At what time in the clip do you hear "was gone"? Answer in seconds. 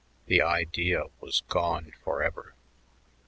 1.19-1.93